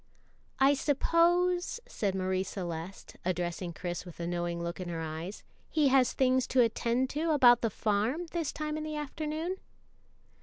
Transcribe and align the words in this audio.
"I 0.59 0.73
suppose," 0.73 1.79
said 1.87 2.15
Marie 2.15 2.41
Celeste, 2.41 3.17
addressing 3.23 3.71
Chris 3.71 4.03
with 4.03 4.19
a 4.19 4.25
knowing 4.25 4.63
look 4.63 4.79
in 4.79 4.89
her 4.89 4.99
eyes, 4.99 5.43
"he 5.69 5.89
has 5.89 6.13
things 6.13 6.47
to 6.47 6.61
attend 6.61 7.11
to 7.11 7.29
about 7.29 7.61
the 7.61 7.69
farm 7.69 8.25
this 8.31 8.51
time 8.51 8.77
in 8.77 8.83
the 8.83 8.95
afternoon?" 8.95 9.57